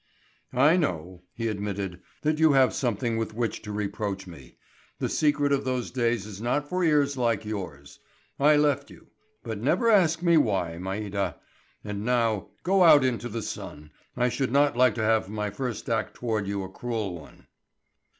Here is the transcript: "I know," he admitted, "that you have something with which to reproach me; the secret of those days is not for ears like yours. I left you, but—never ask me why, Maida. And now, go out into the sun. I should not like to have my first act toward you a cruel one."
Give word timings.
"I 0.55 0.77
know," 0.77 1.21
he 1.35 1.47
admitted, 1.47 2.01
"that 2.23 2.39
you 2.39 2.53
have 2.53 2.73
something 2.73 3.17
with 3.17 3.35
which 3.35 3.61
to 3.61 3.71
reproach 3.71 4.25
me; 4.25 4.55
the 4.97 5.07
secret 5.07 5.51
of 5.51 5.63
those 5.63 5.91
days 5.91 6.25
is 6.25 6.41
not 6.41 6.67
for 6.67 6.83
ears 6.83 7.17
like 7.17 7.45
yours. 7.45 7.99
I 8.39 8.55
left 8.55 8.89
you, 8.89 9.05
but—never 9.43 9.91
ask 9.91 10.23
me 10.23 10.37
why, 10.37 10.79
Maida. 10.79 11.35
And 11.83 12.03
now, 12.03 12.47
go 12.63 12.83
out 12.83 13.05
into 13.05 13.29
the 13.29 13.43
sun. 13.43 13.91
I 14.17 14.27
should 14.29 14.51
not 14.51 14.75
like 14.75 14.95
to 14.95 15.03
have 15.03 15.29
my 15.29 15.51
first 15.51 15.87
act 15.87 16.15
toward 16.15 16.47
you 16.47 16.63
a 16.63 16.67
cruel 16.71 17.13
one." 17.13 17.45